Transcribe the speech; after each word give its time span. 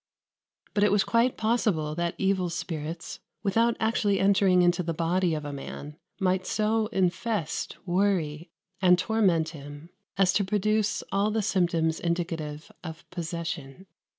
But 0.73 0.83
it 0.83 0.91
was 0.91 1.03
quite 1.03 1.37
possible 1.37 1.93
that 1.93 2.15
evil 2.17 2.49
spirits, 2.49 3.19
without 3.43 3.77
actually 3.79 4.19
entering 4.19 4.63
into 4.63 4.81
the 4.81 4.95
body 4.95 5.35
of 5.35 5.45
a 5.45 5.53
man, 5.53 5.95
might 6.19 6.47
so 6.47 6.87
infest, 6.87 7.77
worry, 7.85 8.49
and 8.81 8.97
torment 8.97 9.49
him, 9.49 9.91
as 10.17 10.33
to 10.33 10.43
produce 10.43 11.03
all 11.11 11.29
the 11.29 11.43
symptoms 11.43 11.99
indicative 11.99 12.71
of 12.83 13.07
possession. 13.11 13.85